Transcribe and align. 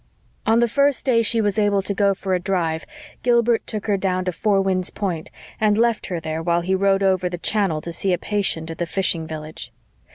On 0.47 0.61
the 0.61 0.67
first 0.67 1.05
day 1.05 1.21
she 1.21 1.41
was 1.41 1.59
able 1.59 1.83
to 1.83 1.93
go 1.93 2.15
for 2.15 2.33
a 2.33 2.39
drive 2.39 2.87
Gilbert 3.21 3.67
took 3.67 3.85
her 3.85 3.97
down 3.97 4.25
to 4.25 4.31
Four 4.31 4.59
Winds 4.59 4.89
Point, 4.89 5.29
and 5.59 5.77
left 5.77 6.07
her 6.07 6.19
there 6.19 6.41
while 6.41 6.61
he 6.61 6.73
rowed 6.73 7.03
over 7.03 7.29
the 7.29 7.37
channel 7.37 7.81
to 7.81 7.91
see 7.91 8.11
a 8.11 8.17
patient 8.17 8.71
at 8.71 8.79
the 8.79 8.87
fishing 8.87 9.27
village. 9.27 9.71